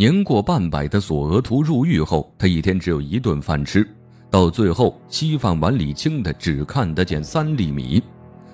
[0.00, 3.86] 年过半百的索额图入狱后，他一天只有一顿饭吃，
[4.30, 8.02] 到最后稀饭碗里清的只看得见三粒米。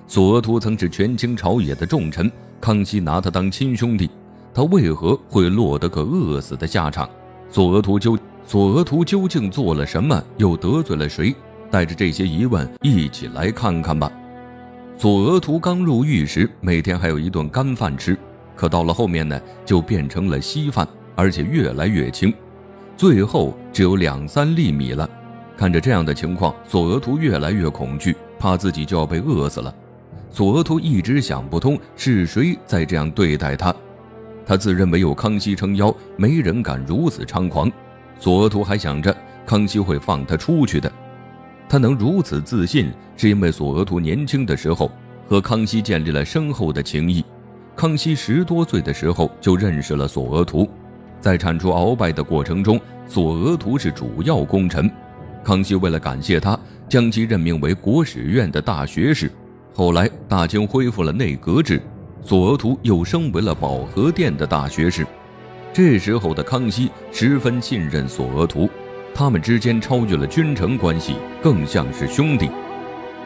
[0.08, 2.28] 索额图曾是权倾朝野的重臣，
[2.60, 4.10] 康熙拿他当亲兄弟，
[4.52, 7.08] 他为何会落得个饿死的下场？
[7.48, 11.32] 索额图究索额图究竟做了什么，又得罪了谁？
[11.70, 14.10] 带着这些疑问，一起来看看吧。
[14.98, 18.18] 索额图刚入狱时，每天还有一顿干饭吃，
[18.56, 20.84] 可到了后面呢，就变成了稀饭。
[21.16, 22.32] 而且越来越轻，
[22.96, 25.08] 最后只有两三粒米了。
[25.56, 29.74] 看着这样的情况，索额图越来越恐惧，怕自己就要被饿死了。
[30.30, 33.74] 索额图一直想不通是谁在这样对待他。
[34.44, 37.72] 他自认为有康熙撑腰，没人敢如此猖狂。
[38.20, 40.92] 索额图还想着康熙会放他出去的。
[41.68, 44.92] 他能如此自信，是因为索额图年轻的时候
[45.26, 47.24] 和康熙建立了深厚的情谊。
[47.74, 50.68] 康熙十多岁的时候就认识了索额图。
[51.20, 54.90] 在铲除鳌拜的过程中，索额图是主要功臣。
[55.44, 56.58] 康熙为了感谢他，
[56.88, 59.30] 将其任命为国史院的大学士。
[59.74, 61.80] 后来大清恢复了内阁制，
[62.22, 65.06] 索额图又升为了保和殿的大学士。
[65.72, 68.68] 这时候的康熙十分信任索额图，
[69.14, 72.48] 他们之间超越了君臣关系，更像是兄弟。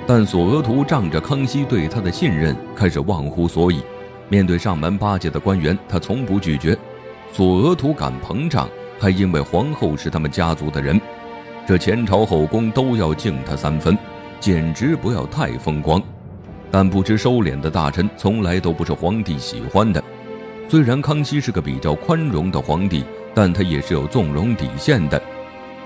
[0.07, 3.81] 但索额图仗着康熙对他的信任，开始忘乎所以。
[4.29, 6.77] 面对上门巴结的官员，他从不拒绝。
[7.33, 11.01] 索额图敢膨胀，还因为皇后是他们家族的人，
[11.67, 13.97] 这前朝后宫都要敬他三分，
[14.41, 16.03] 简直不要太风光。
[16.71, 20.03] 但不知收敛的大臣从来都不是皇帝喜欢的。
[20.69, 25.21] 虽然康熙是个比较宽容的皇帝，但他也是有纵容底线的。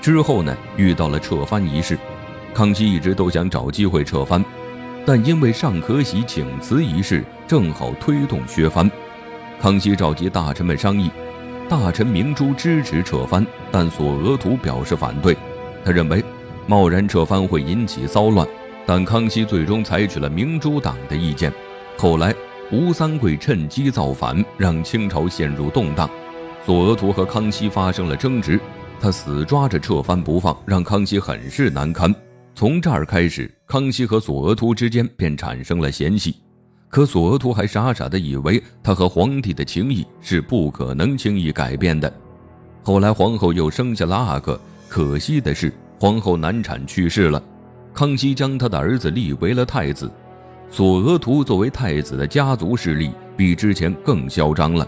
[0.00, 1.98] 之后呢，遇到了撤藩一事，
[2.52, 4.44] 康熙一直都想找机会撤藩，
[5.06, 8.90] 但因为尚可喜请辞一事，正好推动削藩。
[9.60, 11.10] 康熙召集大臣们商议。
[11.68, 15.36] 大臣明珠支持撤藩，但索额图表示反对。
[15.84, 16.22] 他认为，
[16.66, 18.46] 贸然撤藩会引起骚乱。
[18.86, 21.50] 但康熙最终采取了明珠党的意见。
[21.96, 22.34] 后来，
[22.70, 26.08] 吴三桂趁机造反，让清朝陷入动荡。
[26.66, 28.60] 索额图和康熙发生了争执，
[29.00, 32.14] 他死抓着撤藩不放，让康熙很是难堪。
[32.54, 36.36] 从这儿开始，康熙和索额图之间便产生了嫌隙。
[36.94, 42.12] 可索额图还傻傻的以为他和皇帝的情谊是不可能轻易改变的。
[42.84, 47.42] 后来皇后又生下了阿哥，可惜的是皇后难产去世了。
[47.92, 50.08] 康熙将他的儿子立为了太子。
[50.70, 54.86] 索额图作为太子的家族势力比之前更嚣张了，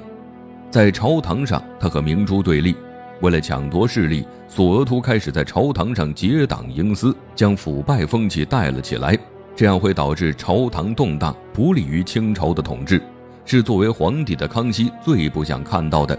[0.71, 2.77] 在朝堂上他和明珠对立，
[3.21, 9.19] 为了抢夺势力，索额图开始在朝堂上结党营私，将腐败风气带了起来。
[9.57, 13.01] 这样会导致朝堂动荡，不利于清朝的统治，
[13.47, 16.17] 是作为皇帝的康熙最不想看到的。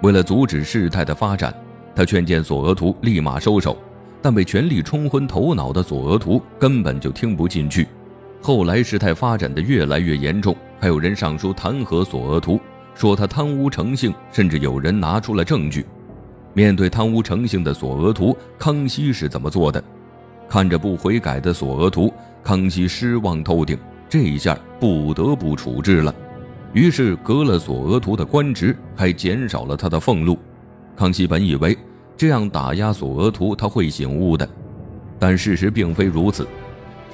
[0.00, 1.54] 为了阻止事态的发展，
[1.94, 3.76] 他劝谏索额图立马收手，
[4.22, 7.86] 但被权力冲昏头脑的索额图根本就听不进去。
[8.40, 12.58] 后来事态发展的越来越严重，还有人上书弹劾索额图，
[12.94, 15.84] 说他贪污成性，甚至有人拿出了证据。
[16.54, 19.84] 面对贪污成性的索额图，康熙是怎么做的？
[20.48, 22.10] 看着不悔改的索额图。
[22.42, 26.14] 康熙失望透顶，这一下不得不处置了，
[26.72, 30.38] 于是革了索额图的官职，还减少了他的俸禄。
[30.96, 31.76] 康熙本以为
[32.16, 34.48] 这样打压索额图他会醒悟的，
[35.18, 36.46] 但事实并非如此。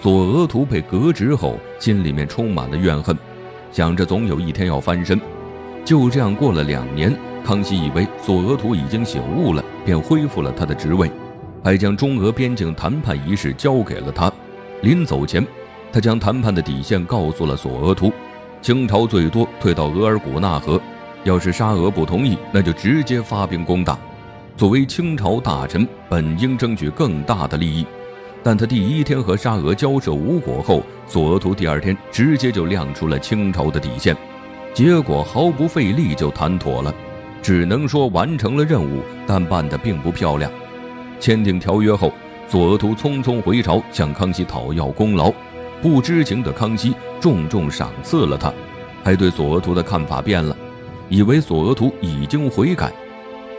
[0.01, 3.17] 索额图被革职后，心里面充满了怨恨，
[3.71, 5.21] 想着总有一天要翻身。
[5.85, 7.15] 就这样过了两年，
[7.45, 11.11] 康熙以为索额图已经醒悟了，便恢复了他的职位，
[11.63, 14.33] 还将中俄边境谈判一事交给了他。
[14.81, 15.45] 临走前，
[15.93, 18.13] 他将谈判的底线告诉了索额图：
[18.63, 20.81] 清朝最多退到额尔古纳河，
[21.25, 23.99] 要是沙俄不同意，那就直接发兵攻打。
[24.57, 27.85] 作为清朝大臣，本应争取更大的利益，
[28.43, 34.17] 但他第一天和沙俄交涉无果后，索额图第二天直接就亮出了清朝的底线，
[34.73, 36.95] 结果毫不费力就谈妥了，
[37.43, 40.49] 只能说完成了任务，但办得并不漂亮。
[41.19, 42.13] 签订条约后。
[42.49, 45.31] 索额图匆匆回朝，向康熙讨要功劳。
[45.83, 48.53] 不知情的康熙重重赏赐了他，
[49.05, 50.57] 还对索额图的看法变了，
[51.11, 52.91] 以为索额图已经悔改。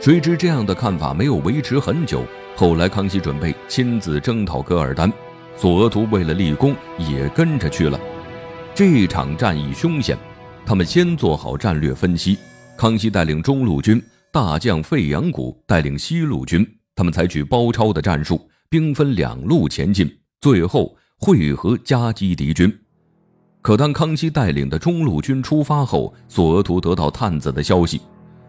[0.01, 2.23] 谁知这样的看法没有维持很久。
[2.55, 5.11] 后来康熙准备亲自征讨噶尔丹，
[5.55, 7.99] 索额图为了立功也跟着去了。
[8.73, 10.17] 这场战役凶险，
[10.65, 12.39] 他们先做好战略分析。
[12.75, 14.01] 康熙带领中路军，
[14.31, 18.41] 大将费扬古带领西路军，他们采取包抄的战术。
[18.71, 20.07] 兵分两路前进，
[20.41, 22.71] 最后汇合夹击敌军。
[23.63, 27.99] 可当康熙带领的中路军出发后，索额图得到探子的消息，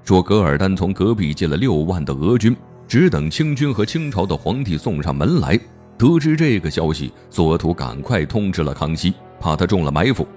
[0.05, 2.55] 说噶尔丹从隔壁借了六万的俄军，
[2.87, 5.58] 只等清军和清朝的皇帝送上门来。
[5.96, 10.28] 得知这个消息，索额图赶快通知了康熙，怕他中了埋伏。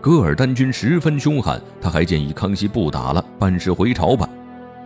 [0.00, 4.28] 噶尔丹军十分凶悍，他还建议康熙不打了，班师回朝吧。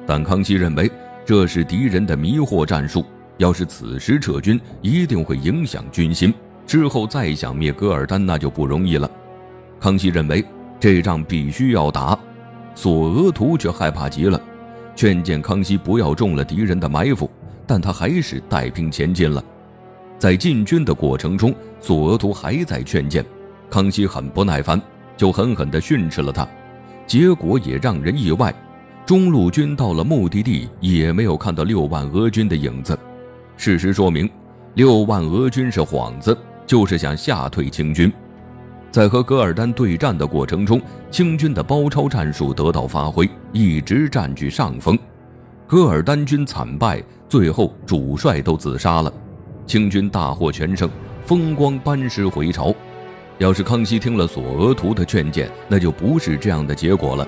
[0.06, 0.90] 但康熙认为
[1.24, 3.02] 这是敌人的迷惑战术，
[3.38, 6.32] 要是此时撤军，一定会影响军心，
[6.66, 9.10] 之后再想灭噶尔丹那就不容易了。
[9.80, 10.44] 康熙认为
[10.78, 12.18] 这仗必须要打。
[12.74, 14.40] 索额图却害怕极了，
[14.96, 17.30] 劝谏康熙不要中了敌人的埋伏，
[17.66, 19.42] 但他还是带兵前进了。
[20.18, 23.24] 在进军的过程中，索额图还在劝谏，
[23.70, 24.80] 康熙很不耐烦，
[25.16, 26.48] 就狠狠地训斥了他。
[27.06, 28.54] 结果也让人意外，
[29.04, 32.98] 中路军到了目的地，也没有看到六万俄军的影子。
[33.56, 34.28] 事实说明，
[34.74, 36.36] 六万俄军是幌子，
[36.66, 38.12] 就是想吓退清军。
[38.90, 40.80] 在和噶尔丹对战的过程中，
[41.10, 44.98] 清军的包抄战术得到发挥，一直占据上风。
[45.66, 49.12] 噶尔丹军惨败，最后主帅都自杀了，
[49.66, 50.88] 清军大获全胜，
[51.24, 52.74] 风光班师回朝。
[53.38, 57.26] 要是康熙听了索额图的劝谏，那就不是这样的结果了。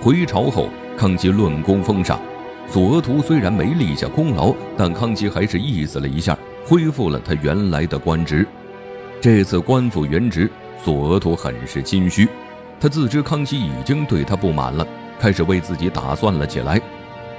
[0.00, 2.18] 回朝后，康熙论功封赏，
[2.68, 6.36] 索额图虽然没立下功劳，但康熙还是意思了一下，
[6.66, 8.46] 恢复了他原来的官职。
[9.20, 10.50] 这次官复原职。
[10.84, 12.28] 索额图很是心虚，
[12.78, 14.86] 他自知康熙已经对他不满了，
[15.18, 16.80] 开始为自己打算了起来。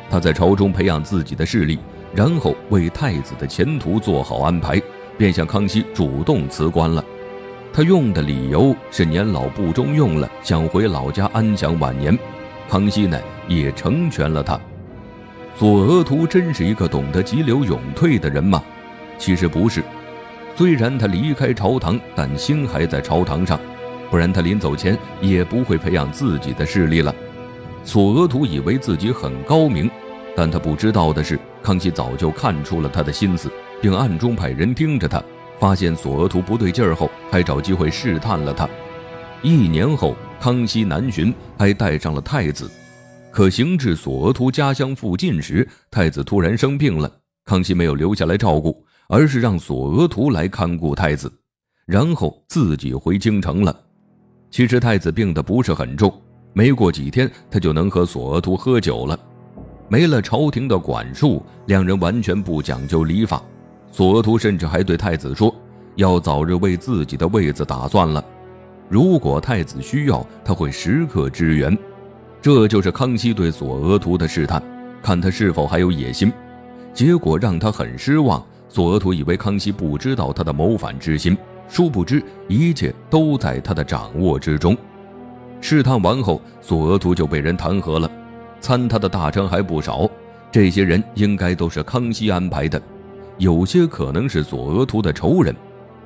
[0.10, 1.80] 他在朝中培养自己的势力，
[2.14, 4.82] 然后为太子的前途做好安排，
[5.18, 7.02] 便向康熙主动辞官了。
[7.72, 12.18] 他用的理由是年老不中用了，想回老家安享晚年。
[12.68, 14.60] 康熙呢也成全了他。
[15.58, 18.64] 索额图真是一个懂得急流勇退的人吗？
[19.18, 19.84] 其实不是。
[20.56, 23.60] 虽然他离开朝堂，但心还在朝堂上，
[24.12, 27.14] 不然他临走前也不会培养自己的势力了。
[27.84, 29.90] 索额图以为自己很高明，
[30.36, 33.52] 但他不知道的是，康熙早就看出了他的心思，
[33.82, 35.20] 并暗中派人盯着他。
[35.60, 38.70] 发现索额图不对劲儿后，还找机会试探了他。
[39.42, 42.70] 一年后，康熙南巡，还带上了太子。
[43.38, 48.84] 可行至索额图家乡附近时，太子突然生病了，康熙没有留下来照顾。
[49.10, 51.32] 而是让索额图来看顾太子，
[51.86, 53.80] 然后自己回京城了。
[54.50, 56.12] 其实太子病得不是很重，
[56.52, 59.20] 没过几天他就能和索额图喝酒了。
[59.88, 63.40] 没了朝廷的管束，两人完全不讲究礼法。
[63.92, 65.56] 索额图甚至还对太子说，
[65.94, 68.26] 要早日为自己的位子打算了。
[68.90, 71.78] 如果太子需要，他会时刻支援。
[72.48, 74.64] 这就是康熙对索额图的试探，
[75.04, 76.32] 看他是否还有野心。
[76.94, 78.42] 结果让他很失望。
[78.70, 84.78] 索额图以为康熙不知道他的谋反之心，殊不知一切都在他的掌握之中。
[85.60, 88.10] 试探完后，索额图就被人弹劾了。
[88.62, 90.10] 参他的大臣还不少，
[90.50, 92.82] 这些人应该都是康熙安排的，
[93.38, 95.54] 有些可能是索额图的仇人。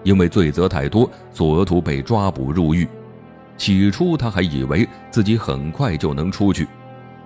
[0.02, 2.88] 因为罪责太多，索额图被抓捕入狱。
[3.58, 6.68] 起初他还以为自己很快就能出去，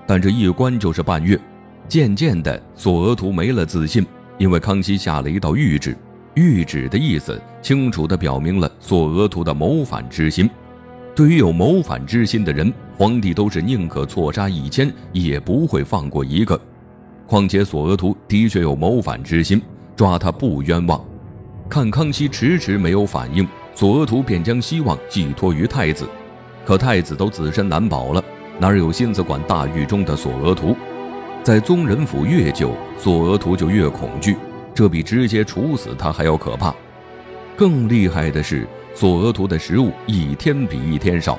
[0.06, 1.40] 但这一关就是半月。
[1.88, 4.06] 渐渐的，索额图没了自信。
[4.38, 5.96] 因为康熙下了一道谕旨，
[6.36, 10.50] 谕旨的意思清楚地表明了索额图的谋反之心。
[11.16, 16.60] 对于有谋反之心的人，皇帝都是宁可错杀一千，也不会放过一个。
[17.26, 19.62] 况且索额图的确有谋反之心，
[19.96, 21.02] 抓他不冤枉。
[21.70, 26.08] 看康熙迟迟没有反应，索额图便将希望寄托于太子。
[26.66, 28.24] 可太子都自身难保了，
[28.58, 30.76] 哪有心思管大狱中的索额图？
[31.44, 34.36] 在宗人府越久，索额图就越恐惧，
[34.74, 36.74] 这比直接处死他还要可怕。
[37.56, 41.38] 更厉害的是，索额图的食物一天比一天少，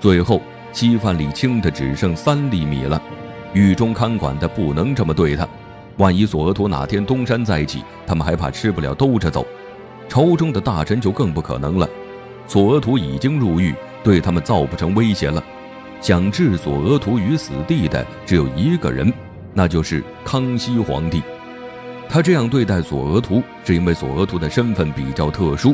[0.00, 0.40] 最后
[0.72, 3.00] 稀饭里清的只剩三粒米了。
[3.52, 5.46] 狱中看管的不能这么对他，
[5.98, 9.46] 万一索额图哪天东山再起，他们还怕吃不了兜着走。
[10.08, 11.88] 朝中的大臣就更不可能了，
[12.46, 15.42] 索额图已经入狱，对他们造不成威胁了。
[16.00, 19.12] 想置索额图于死地的只有一个人。
[19.56, 21.22] 那就是康熙皇帝，
[22.08, 25.72] 他这样对待索额图，是因为索额图的身份比较特殊，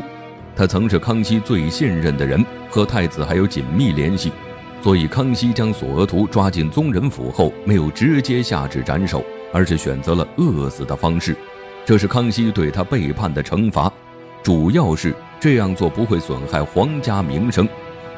[0.55, 4.31] 他曾是康熙最信任的人，和太子还有紧密联系，
[4.83, 11.35] 所以康熙将索额图抓进宗人府后，没有直接下旨斩首，而是选择了饿死的方式，
[11.83, 13.91] 这是康熙对他背叛的惩罚，
[14.43, 17.67] 主要是这样做不会损害皇家名声，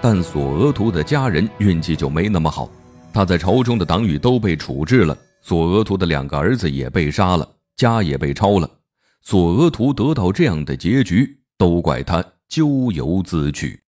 [0.02, 2.70] 但索额图的家人运气就没那么好，
[3.12, 5.18] 他在朝中的党羽都被处置了。
[5.42, 8.70] 索额图的两个儿子也被杀了，家也被抄了。
[9.22, 13.78] 索额图得到这样的结局，都怪他咎由自取。